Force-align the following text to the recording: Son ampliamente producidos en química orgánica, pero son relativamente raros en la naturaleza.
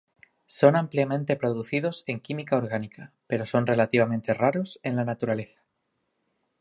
Son 0.47 0.75
ampliamente 0.75 1.35
producidos 1.35 2.03
en 2.07 2.19
química 2.21 2.57
orgánica, 2.57 3.13
pero 3.27 3.45
son 3.45 3.67
relativamente 3.67 4.33
raros 4.33 4.79
en 4.81 4.95
la 4.95 5.05
naturaleza. 5.05 5.61